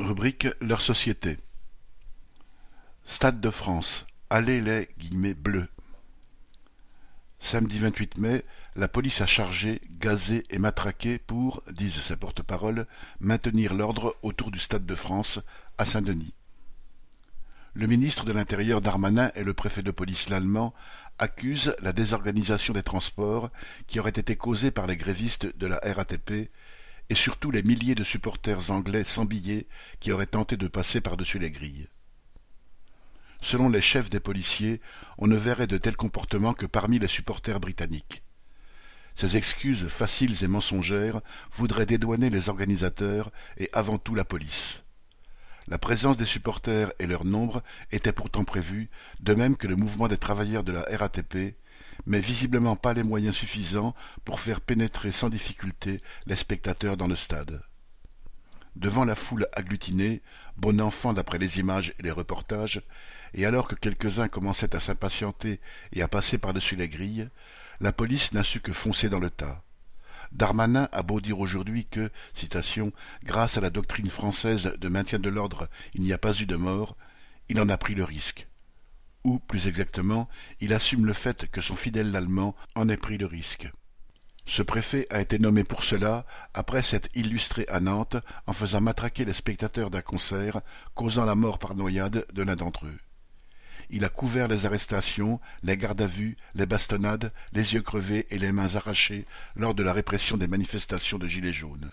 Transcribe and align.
Rubrique 0.00 0.48
Leur 0.60 0.82
société. 0.82 1.38
Stade 3.04 3.40
de 3.40 3.50
France. 3.50 4.06
Allez 4.28 4.60
les 4.60 4.88
bleus. 5.34 5.68
Samedi 7.38 7.78
28 7.78 8.18
mai, 8.18 8.44
la 8.74 8.88
police 8.88 9.20
a 9.20 9.26
chargé, 9.26 9.80
gazé 9.90 10.44
et 10.50 10.58
matraqué 10.58 11.18
pour, 11.18 11.62
disent 11.70 12.00
ses 12.00 12.16
porte-paroles, 12.16 12.86
maintenir 13.20 13.72
l'ordre 13.72 14.16
autour 14.22 14.50
du 14.50 14.58
Stade 14.58 14.84
de 14.84 14.94
France, 14.94 15.40
à 15.78 15.84
Saint-Denis. 15.84 16.34
Le 17.74 17.86
ministre 17.86 18.24
de 18.24 18.32
l'Intérieur 18.32 18.80
Darmanin 18.80 19.30
et 19.34 19.44
le 19.44 19.54
préfet 19.54 19.82
de 19.82 19.90
police 19.90 20.28
l'allemand 20.28 20.74
accusent 21.18 21.74
la 21.80 21.92
désorganisation 21.92 22.74
des 22.74 22.82
transports 22.82 23.50
qui 23.86 23.98
aurait 24.00 24.10
été 24.10 24.36
causée 24.36 24.70
par 24.70 24.86
les 24.86 24.96
grévistes 24.96 25.56
de 25.56 25.66
la 25.66 25.80
RATP 25.82 26.50
et 27.10 27.14
surtout 27.14 27.50
les 27.50 27.62
milliers 27.62 27.94
de 27.94 28.04
supporters 28.04 28.70
anglais 28.70 29.04
sans 29.04 29.24
billets 29.24 29.66
qui 30.00 30.12
auraient 30.12 30.26
tenté 30.26 30.56
de 30.56 30.68
passer 30.68 31.00
par-dessus 31.00 31.38
les 31.38 31.50
grilles. 31.50 31.88
Selon 33.42 33.68
les 33.68 33.80
chefs 33.80 34.10
des 34.10 34.20
policiers, 34.20 34.80
on 35.18 35.26
ne 35.26 35.36
verrait 35.36 35.66
de 35.66 35.78
tels 35.78 35.96
comportements 35.96 36.54
que 36.54 36.66
parmi 36.66 36.98
les 36.98 37.08
supporters 37.08 37.60
britanniques. 37.60 38.22
Ces 39.14 39.36
excuses 39.36 39.88
faciles 39.88 40.44
et 40.44 40.48
mensongères 40.48 41.20
voudraient 41.52 41.86
dédouaner 41.86 42.28
les 42.28 42.48
organisateurs 42.48 43.30
et 43.56 43.70
avant 43.72 43.98
tout 43.98 44.14
la 44.14 44.24
police. 44.24 44.82
La 45.68 45.78
présence 45.78 46.16
des 46.16 46.26
supporters 46.26 46.92
et 46.98 47.06
leur 47.06 47.24
nombre 47.24 47.62
étaient 47.90 48.12
pourtant 48.12 48.44
prévus, 48.44 48.88
de 49.20 49.34
même 49.34 49.56
que 49.56 49.66
le 49.66 49.74
mouvement 49.74 50.06
des 50.06 50.18
travailleurs 50.18 50.62
de 50.62 50.72
la 50.72 50.84
RATP, 50.96 51.56
mais 52.06 52.20
visiblement 52.20 52.76
pas 52.76 52.94
les 52.94 53.02
moyens 53.02 53.34
suffisants 53.34 53.94
pour 54.24 54.40
faire 54.40 54.60
pénétrer 54.60 55.12
sans 55.12 55.28
difficulté 55.28 56.00
les 56.26 56.36
spectateurs 56.36 56.96
dans 56.96 57.08
le 57.08 57.16
stade. 57.16 57.62
Devant 58.76 59.04
la 59.04 59.14
foule 59.14 59.46
agglutinée, 59.52 60.22
bon 60.56 60.80
enfant 60.80 61.12
d'après 61.12 61.38
les 61.38 61.58
images 61.58 61.94
et 61.98 62.02
les 62.02 62.10
reportages, 62.10 62.82
et 63.34 63.44
alors 63.44 63.66
que 63.66 63.74
quelques-uns 63.74 64.28
commençaient 64.28 64.76
à 64.76 64.80
s'impatienter 64.80 65.60
et 65.92 66.02
à 66.02 66.08
passer 66.08 66.38
par-dessus 66.38 66.76
les 66.76 66.88
grilles, 66.88 67.26
la 67.80 67.92
police 67.92 68.32
n'a 68.32 68.44
su 68.44 68.60
que 68.60 68.72
foncer 68.72 69.08
dans 69.08 69.18
le 69.18 69.30
tas. 69.30 69.62
Darmanin 70.32 70.88
a 70.92 71.02
beau 71.02 71.20
dire 71.20 71.38
aujourd'hui 71.38 71.86
que, 71.86 72.10
citation, 72.34 72.92
grâce 73.24 73.56
à 73.56 73.60
la 73.60 73.70
doctrine 73.70 74.10
française 74.10 74.72
de 74.78 74.88
maintien 74.88 75.18
de 75.18 75.28
l'ordre, 75.28 75.68
il 75.94 76.02
n'y 76.02 76.12
a 76.12 76.18
pas 76.18 76.38
eu 76.40 76.46
de 76.46 76.56
mort, 76.56 76.96
il 77.48 77.60
en 77.60 77.68
a 77.68 77.76
pris 77.76 77.94
le 77.94 78.04
risque 78.04 78.46
ou, 79.26 79.40
plus 79.40 79.66
exactement, 79.66 80.28
il 80.60 80.72
assume 80.72 81.04
le 81.04 81.12
fait 81.12 81.50
que 81.50 81.60
son 81.60 81.74
fidèle 81.74 82.14
allemand 82.14 82.54
en 82.76 82.88
ait 82.88 82.96
pris 82.96 83.18
le 83.18 83.26
risque. 83.26 83.68
Ce 84.46 84.62
préfet 84.62 85.08
a 85.10 85.20
été 85.20 85.40
nommé 85.40 85.64
pour 85.64 85.82
cela, 85.82 86.24
après 86.54 86.80
s'être 86.80 87.08
illustré 87.16 87.66
à 87.68 87.80
Nantes 87.80 88.16
en 88.46 88.52
faisant 88.52 88.80
matraquer 88.80 89.24
les 89.24 89.32
spectateurs 89.32 89.90
d'un 89.90 90.00
concert, 90.00 90.60
causant 90.94 91.24
la 91.24 91.34
mort 91.34 91.58
par 91.58 91.74
noyade 91.74 92.24
de 92.32 92.42
l'un 92.44 92.54
d'entre 92.54 92.86
eux. 92.86 92.98
Il 93.90 94.04
a 94.04 94.08
couvert 94.08 94.46
les 94.46 94.64
arrestations, 94.64 95.40
les 95.64 95.76
gardes 95.76 96.02
à 96.02 96.06
vue, 96.06 96.36
les 96.54 96.66
bastonnades, 96.66 97.32
les 97.52 97.74
yeux 97.74 97.82
crevés 97.82 98.28
et 98.30 98.38
les 98.38 98.52
mains 98.52 98.76
arrachées 98.76 99.26
lors 99.56 99.74
de 99.74 99.82
la 99.82 99.92
répression 99.92 100.36
des 100.36 100.46
manifestations 100.46 101.18
de 101.18 101.26
Gilets 101.26 101.52
jaunes. 101.52 101.90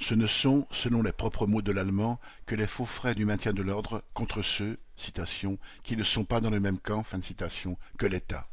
Ce 0.00 0.14
ne 0.14 0.26
sont, 0.26 0.66
selon 0.72 1.02
les 1.02 1.12
propres 1.12 1.46
mots 1.46 1.62
de 1.62 1.72
l'allemand, 1.72 2.18
que 2.46 2.54
les 2.54 2.66
faux 2.66 2.86
frais 2.86 3.14
du 3.14 3.26
maintien 3.26 3.52
de 3.52 3.62
l'ordre 3.62 4.02
contre 4.14 4.42
ceux, 4.42 4.78
qui 5.82 5.96
ne 5.96 6.02
sont 6.04 6.24
pas 6.24 6.40
dans 6.40 6.50
le 6.50 6.60
même 6.60 6.78
camp, 6.78 7.04
que 7.98 8.06
l'État. 8.06 8.48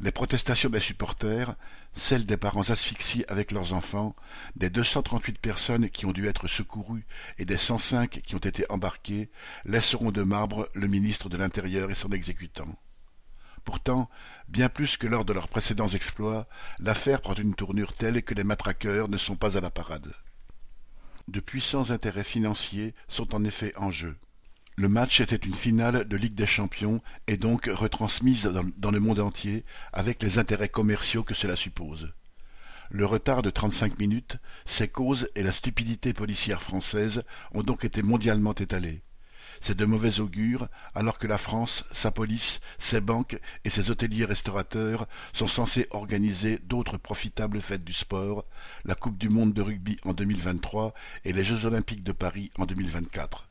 Les 0.00 0.10
protestations 0.10 0.70
des 0.70 0.80
supporters, 0.80 1.54
celles 1.94 2.26
des 2.26 2.36
parents 2.36 2.68
asphyxiés 2.68 3.24
avec 3.30 3.52
leurs 3.52 3.72
enfants, 3.72 4.16
des 4.56 4.70
238 4.70 5.38
personnes 5.38 5.88
qui 5.88 6.04
ont 6.04 6.12
dû 6.12 6.26
être 6.26 6.48
secourues 6.48 7.06
et 7.38 7.44
des 7.44 7.58
105 7.58 8.20
qui 8.22 8.34
ont 8.34 8.38
été 8.38 8.64
embarquées, 8.70 9.30
laisseront 9.64 10.10
de 10.10 10.22
marbre 10.22 10.68
le 10.74 10.88
ministre 10.88 11.28
de 11.28 11.36
l'Intérieur 11.36 11.92
et 11.92 11.94
son 11.94 12.10
exécutant. 12.10 12.76
Pourtant, 13.64 14.10
bien 14.48 14.68
plus 14.68 14.96
que 14.96 15.06
lors 15.06 15.24
de 15.24 15.32
leurs 15.32 15.48
précédents 15.48 15.88
exploits, 15.88 16.46
l'affaire 16.78 17.20
prend 17.20 17.34
une 17.34 17.54
tournure 17.54 17.94
telle 17.94 18.22
que 18.22 18.34
les 18.34 18.44
matraqueurs 18.44 19.08
ne 19.08 19.16
sont 19.16 19.36
pas 19.36 19.56
à 19.56 19.60
la 19.60 19.70
parade. 19.70 20.12
De 21.28 21.40
puissants 21.40 21.90
intérêts 21.90 22.24
financiers 22.24 22.94
sont 23.08 23.34
en 23.34 23.44
effet 23.44 23.72
en 23.76 23.90
jeu. 23.90 24.16
Le 24.76 24.88
match 24.88 25.20
était 25.20 25.36
une 25.36 25.54
finale 25.54 26.06
de 26.06 26.16
Ligue 26.16 26.34
des 26.34 26.46
champions 26.46 27.00
et 27.28 27.36
donc 27.36 27.70
retransmise 27.72 28.50
dans, 28.76 28.90
le 28.90 29.00
monde 29.00 29.20
entier 29.20 29.62
avec 29.92 30.20
les 30.20 30.38
intérêts 30.38 30.68
commerciaux 30.68 31.22
que 31.22 31.32
cela 31.32 31.54
suppose. 31.54 32.12
Le 32.90 33.06
retard 33.06 33.42
de 33.42 33.50
trente-cinq 33.50 34.00
minutes, 34.00 34.36
ses 34.66 34.88
causes 34.88 35.28
et 35.36 35.44
la 35.44 35.52
stupidité 35.52 36.12
policière 36.12 36.60
française 36.60 37.22
ont 37.52 37.62
donc 37.62 37.84
été 37.84 38.02
mondialement 38.02 38.54
étalés. 38.54 39.03
C'est 39.66 39.78
de 39.78 39.86
mauvais 39.86 40.20
augure, 40.20 40.68
alors 40.94 41.16
que 41.16 41.26
la 41.26 41.38
France, 41.38 41.86
sa 41.90 42.10
police, 42.10 42.60
ses 42.76 43.00
banques 43.00 43.40
et 43.64 43.70
ses 43.70 43.90
hôteliers 43.90 44.26
restaurateurs 44.26 45.08
sont 45.32 45.46
censés 45.46 45.86
organiser 45.88 46.58
d'autres 46.58 46.98
profitables 46.98 47.62
fêtes 47.62 47.82
du 47.82 47.94
sport, 47.94 48.44
la 48.84 48.94
Coupe 48.94 49.16
du 49.16 49.30
monde 49.30 49.54
de 49.54 49.62
rugby 49.62 49.96
en 50.04 50.12
2023 50.12 50.92
et 51.24 51.32
les 51.32 51.44
Jeux 51.44 51.64
olympiques 51.64 52.04
de 52.04 52.12
Paris 52.12 52.50
en 52.58 52.66
2024. 52.66 53.48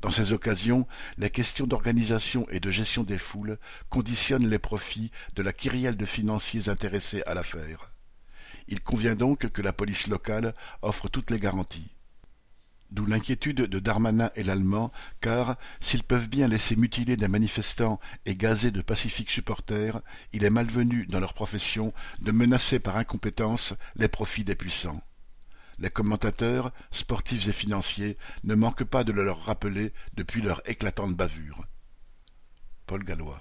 Dans 0.00 0.10
ces 0.10 0.34
occasions, 0.34 0.86
les 1.16 1.30
questions 1.30 1.66
d'organisation 1.66 2.46
et 2.50 2.60
de 2.60 2.70
gestion 2.70 3.02
des 3.02 3.16
foules 3.16 3.58
conditionnent 3.88 4.50
les 4.50 4.58
profits 4.58 5.12
de 5.34 5.42
la 5.42 5.54
kyrielle 5.54 5.96
de 5.96 6.04
financiers 6.04 6.68
intéressés 6.68 7.22
à 7.24 7.32
l'affaire. 7.32 7.90
Il 8.68 8.82
convient 8.82 9.14
donc 9.14 9.48
que 9.48 9.62
la 9.62 9.72
police 9.72 10.08
locale 10.08 10.54
offre 10.82 11.08
toutes 11.08 11.30
les 11.30 11.40
garanties. 11.40 11.90
D'où 12.92 13.06
l'inquiétude 13.06 13.62
de 13.62 13.78
Darmanin 13.78 14.30
et 14.36 14.42
l'Allemand, 14.42 14.92
car, 15.22 15.56
s'ils 15.80 16.02
peuvent 16.02 16.28
bien 16.28 16.46
laisser 16.46 16.76
mutiler 16.76 17.16
des 17.16 17.26
manifestants 17.26 17.98
et 18.26 18.36
gazer 18.36 18.70
de 18.70 18.82
pacifiques 18.82 19.30
supporters, 19.30 20.02
il 20.34 20.44
est 20.44 20.50
malvenu 20.50 21.06
dans 21.06 21.18
leur 21.18 21.32
profession 21.32 21.94
de 22.20 22.32
menacer 22.32 22.80
par 22.80 22.98
incompétence 22.98 23.72
les 23.96 24.08
profits 24.08 24.44
des 24.44 24.56
puissants. 24.56 25.02
Les 25.78 25.88
commentateurs, 25.88 26.70
sportifs 26.90 27.48
et 27.48 27.52
financiers, 27.52 28.18
ne 28.44 28.54
manquent 28.54 28.84
pas 28.84 29.04
de 29.04 29.12
le 29.12 29.24
leur 29.24 29.42
rappeler 29.42 29.94
depuis 30.12 30.42
leur 30.42 30.60
éclatante 30.68 31.16
bavure. 31.16 31.64
Paul 32.86 33.04
Gallois 33.04 33.40